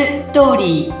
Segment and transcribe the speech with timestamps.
[0.00, 0.94] ストーリー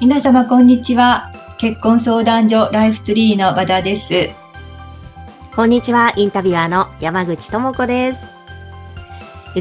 [0.00, 4.34] 皆様こんにちは結婚相談所ライフツリーの和田です
[5.54, 8.24] こんにちは、インタビュアーの山口智子です。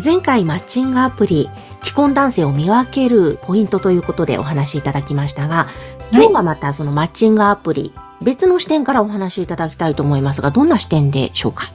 [0.04, 1.50] 前回マッチングアプリ、
[1.84, 5.68] 既婚男性を見分けるポイントということでお話しいただきましたが、
[6.12, 11.72] 今日はまたそのマッチングアプリ、別の視点からお話しいただきたいと思いますが、どんな視点でしょうか？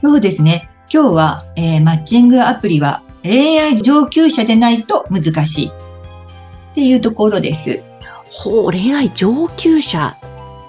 [0.00, 0.70] そうですね。
[0.92, 5.66] 今日は、えーマッチングアプリは恋愛上級者でないと難しい。
[5.68, 7.82] っていうところです。
[8.30, 10.16] ほう、恋愛上級者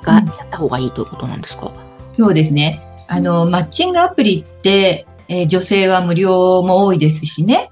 [0.03, 1.71] がやった方がいいということなんですか、
[2.05, 2.81] そうですね。
[3.07, 7.71] あの、マッチングアプリって、えー女性は無料も多いですしね。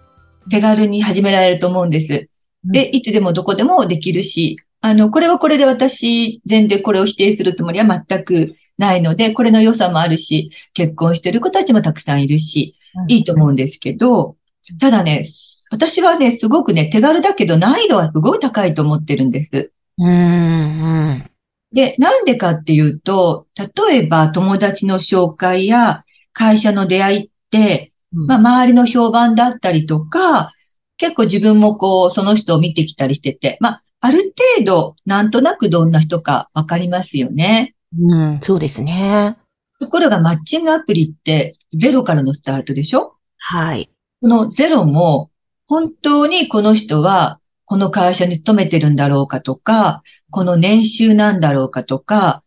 [0.50, 2.30] 手軽に始められると思うんです。
[2.64, 12.76] で、いつでもどこでもできるし、あの、これはこれで私、全然これを否定するつもりは全くないので、これの良さもあるし、結婚してる子たちもたくさんいるし、
[13.10, 14.38] いいと思うんですけど、
[14.80, 15.28] ただね、
[15.72, 19.72] 私はね、すごくね、手軽だけど難易度はすごい高いと思ってるんです。
[19.98, 21.30] うん。
[21.74, 30.54] で、なんでかっていうと、例えば友達の紹介や会社の出会いって、まあ周りの評判だったりとか、
[30.96, 37.76] 結構自分もこう、その人を見てきたりしてて、まあある程度、なんとなくどんな人かわかりますよね。
[38.00, 39.38] うん、そうですね。
[39.82, 43.16] ところがマッチングアプリってゼロからのスタートでしょ？
[43.38, 43.90] はい。
[44.22, 45.30] このゼロも、
[45.66, 52.44] 本当にこの人は、この会社に勤めてるんだろうかとか、この年収なんだろうかとか、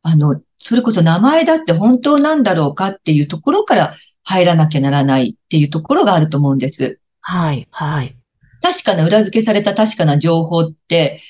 [0.00, 6.98] あの、それこそ名前だって本当なんだろうかっていうところから入らなきゃならないっていうところがあると思うんです。
[7.20, 8.16] はい、はい。
[8.62, 11.20] 確かな裏付けされた確かな情報って、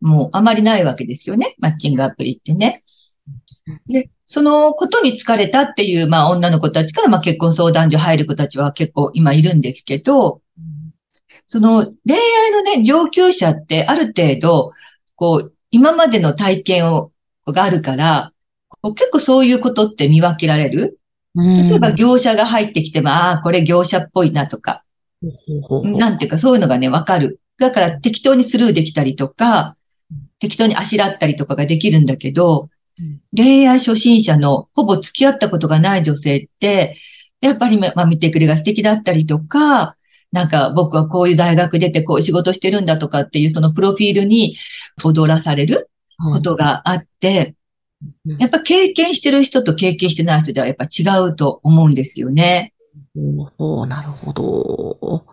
[0.00, 1.56] もうあまりないわけですよね。
[1.58, 2.84] マッチングアプリってね。
[3.88, 10.40] で、そのことに疲れたっていう、まあ女の子たちから、まあ結婚相談所入る子たちは結構今いるんですけど、
[11.48, 14.72] その恋愛のね、上級者ってある程度、
[15.14, 17.12] こう、今までの体験を、
[17.46, 18.32] があるから、
[18.96, 20.98] 結構そういうことって見分けられる？
[21.36, 24.85] 例えば業者が入ってきても、ああ、これ業者っぽいなとか、うん、
[25.98, 27.40] なんていうかそういうのがね、わかる。
[27.58, 29.76] だから適当にスルーできたりとか、
[30.38, 36.96] 適当にあしらったりとかができるんだけどうん、恋愛初心者のほぼ付き合ったことがない女性って、
[37.40, 39.96] やっぱりままあ見てくれが素敵だったりとか、
[40.32, 44.56] なんか僕はこういう大学出てこういう仕事してるんだとかっていうそのプロフィールに
[45.04, 47.56] 踊らされることがあって、うん
[48.38, 52.74] やっぱ経験してる人と経験してない人ではやっぱ違うと思うんですよね。
[53.58, 55.24] おおなるほど。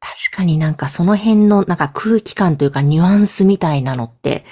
[0.00, 4.44] 確かになんかその辺のなんか空気感というかニュアンスみたいなのって、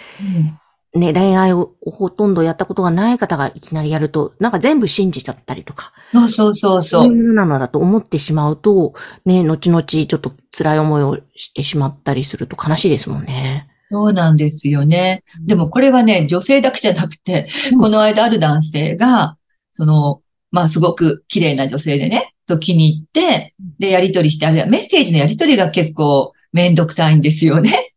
[0.96, 6.88] ね、恋愛をほとんどやったことがない方がいきなりやると、なんか全部信じちゃったりとか、そうそうそうそ。
[7.02, 8.94] そうういうなのだと思ってしまうと、
[9.24, 13.68] ね、後々ちょっと辛い思いをしてしまったりすると悲しいですもんね。
[13.90, 15.22] そうなんですよね。
[15.46, 19.36] でもこれはね、女性だけじゃなくて、うんこの間ある男性が、
[19.74, 27.92] その、まあすごく綺麗な女性でね、と気に入って、で、やりとりして、あれメッセージのやりとりが結構めんどくさいんですよね。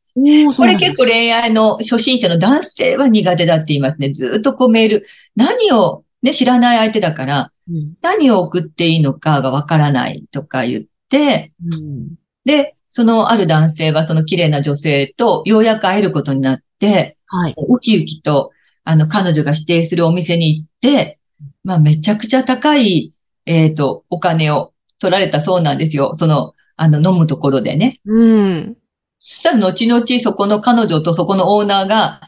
[0.58, 4.12] これ結構恋愛の初心者の男性は苦手だって言いますね。
[4.12, 5.06] ずっとこうメール、
[5.36, 17.56] 何を、ね、知らない相手だから、うん何を送っていいのかがわからないとか言って、うんで、そのある男性はその綺麗な女性とようやく会えることになって、はい。
[17.56, 18.52] ウキウキと、
[18.84, 21.19] あの、彼女が指定するお店に行って、
[21.64, 23.14] まあ、めちゃくちゃ高い、
[23.46, 26.16] えっ、と、お金を取られたそうなんですよ。
[26.18, 28.00] その、あの、飲むところでね。
[28.06, 28.78] うん。
[29.20, 32.22] そしたら、後々そこの彼女とそこのオーナーが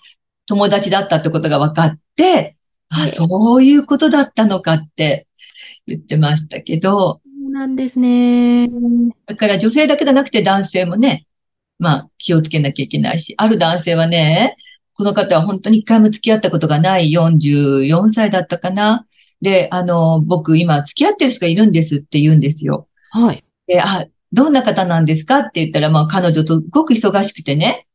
[0.45, 2.57] 友達だったってことが分かって、
[2.89, 5.27] あ、そういうことだったのかって
[5.87, 8.69] 言ってましたけど、そうなんですね。
[9.25, 11.25] だから女性だけじゃなくて男性もね、
[11.79, 14.57] まあ気をつけなきゃいけないし、ある男性はね、
[14.93, 19.05] この方は本当に一回も付き合ったことがない44歳だったかな。
[19.41, 22.87] で、あの、僕今付き合ってる人がいるんですって言うんですよ。
[23.11, 23.43] はい。
[23.67, 27.87] で、あ、どんな方なんですかって言ったら、まあ彼女とすごく忙しくてね、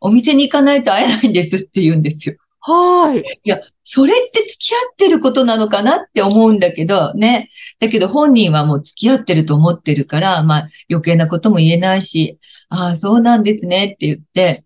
[0.00, 2.36] お店に行かないと会えないんですって言うんですよ。
[2.60, 3.20] はい。
[3.20, 7.50] いや、それって付き合ってることなのかなって思うんだけど、ね。
[7.80, 12.38] だけど本人はもう付き合ってると思ってるから、まあ余計なことも言えないし、
[12.68, 14.64] ああ、そうなんですねって言って、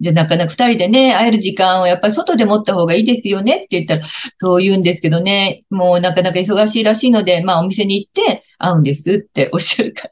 [0.00, 4.06] で、なかなか二人でね、会える時間をやっぱり外で持った方がいいですよねって言ったら、
[4.40, 10.10] そう言うんですけどね、もうなかなか忙しいらしいので、まあお店に行って会うんですっておっしゃるから。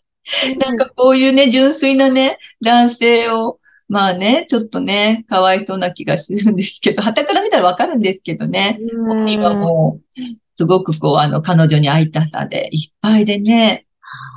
[0.57, 3.59] なんかこういうね、純粋なね、男性を、
[3.89, 8.79] まあね、ちょっとね、かわいそうな気がするんですけど、旗から見たらわかるんですけどね。
[9.07, 10.21] 本人はもう、
[10.57, 13.87] すごくこう、あの、彼女に会いたさでいっぱいでね。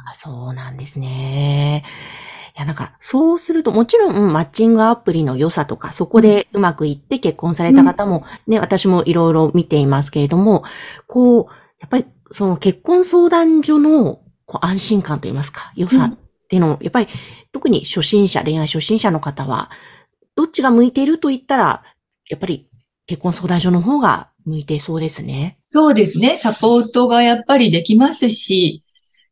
[0.07, 1.83] ああ、そうなんですね。
[2.55, 10.63] いや、なんか、そうすると、もちろん、うんマッチングアプリの良さとか、そこでうまくいって結婚された方も、ね、私もいろいろ見ていますけれども、
[11.05, 11.45] こう、
[11.81, 16.17] やっぱり、その結婚相談所のこう安心感といいますか、良さっ
[16.47, 17.07] ていうのを、やっぱり、
[17.51, 19.69] 特に初心者、恋愛初心者の方は、
[20.35, 21.83] どっちが向いていると言ったら、
[22.29, 22.69] やっぱり
[23.05, 25.57] 結婚相談所の方が向いてそうですね。
[25.69, 26.39] そうですね。
[26.41, 28.83] サポートがやっぱりできますし、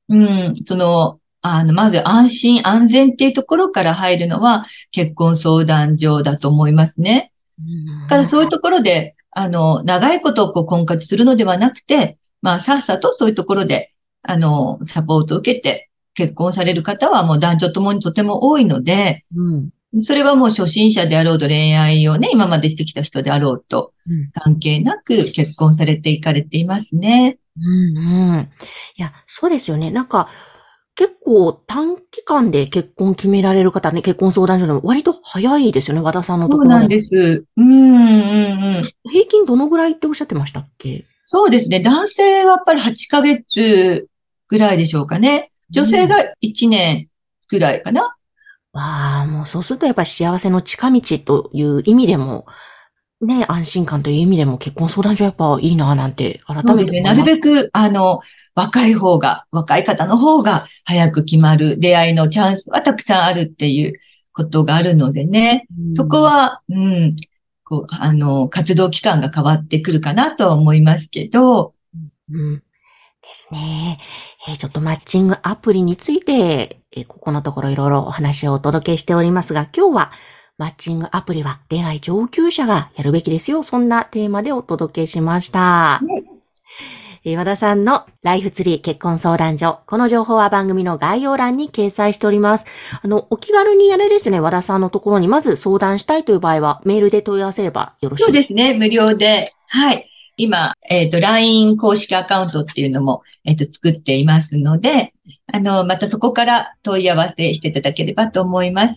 [0.10, 7.32] うん、その、あの、まず安心安全っていうところから入るのは結婚相談所だと思いますね。
[8.08, 19.70] だからそういうところで、あの、長いことをこう婚活するのではなくて、まあ、さっさとそういうところで、あの、サポートを受けて結婚される方はもう男女ともにとても多いので、うん。
[20.02, 27.38] それはもう初心者であろうと恋愛をね、今までしてきた人であろうとうん関係なく結婚されていかれていますね。
[27.58, 28.02] うんう
[28.38, 28.50] ん。
[28.96, 29.92] いや、そうですよね。
[29.92, 30.30] なんか、
[30.96, 37.46] 結構短期間で結婚決められる方ね、結婚相談所でも割と早いですよね、和田さんのところそうなんです。
[37.58, 38.94] うん、うん、うん。
[39.10, 41.06] 平均どのぐらいっておっしゃってましたっけ？
[41.26, 41.80] そうですね。
[41.80, 44.08] 男性はやっぱり8ヶ月
[44.48, 45.52] ぐらいでしょうかね。
[45.72, 47.10] 女性が1年
[47.50, 48.16] ぐらいかな。
[48.74, 52.46] ああ、もうそうするとやっぱり幸せの近道という意味でも、
[53.22, 57.02] ね、安心感という意味でも結婚相談所やっぱいいななんて改そうですね。
[57.02, 57.14] な。
[57.14, 58.20] るべく、あの、
[58.56, 64.00] 若い方が、若い方の方が早く決まる出会いのチャンスはたくさんあるっていう
[64.32, 65.68] ことがあるのでね。
[65.78, 67.16] うんそこ、は、うん、
[67.64, 71.74] こう、あの、活動期間が変わってくるかなとは思いますけど、
[72.32, 72.58] うん。
[72.58, 72.64] で
[73.34, 74.00] すね。
[74.48, 80.12] えーちょっとマッチングアプリについて、えーここのところいろいろお話をお届けしておりますが、今日は
[80.58, 83.64] マッチングアプリは恋愛上級者がやるべきですよ。
[83.64, 86.00] そんなテーマでお届けしました。
[86.02, 86.43] ねえー
[87.26, 89.80] 和田さんのライフツリー結婚相談所。
[89.88, 92.66] この情報は番組の概要欄に掲載しております。
[93.02, 98.48] あの、お気軽にあれですね、和田さんのところにまず相談したいという場合は、メールで問い合わせればよろしいですか？
[98.50, 99.54] そうですね、無料で。
[99.70, 100.10] はい。
[100.36, 105.14] 今、えっ、と、LINE 公式アカウントっていうのも、えっ、と、作っていますので、
[105.52, 108.96] あの、またそこから問い合わせしていただければと思います。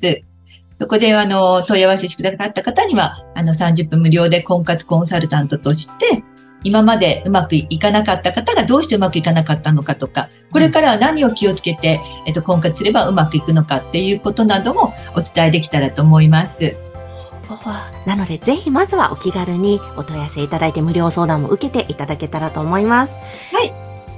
[0.80, 6.24] そこで、あの、問い合わせしてくださった方には、あの、30分無料で婚活コンサルタントとして、
[6.62, 16.76] 今までうまくいかなかった方がどうしてうまくいかなかったのかとか、これからは何を気をつけて、えっと、婚活すればうまくいくのかっていうことなどもお伝えできたらと思います。
[18.06, 23.14] なので、ぜひまずはお気軽にお問い合わせいただいて無料相談も受けていただけたらと思います。
[23.52, 23.72] はい。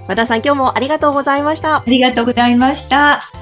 [0.06, 1.76] 和田さん、今日もありがとうございました。
[1.76, 3.37] ありがとうございました。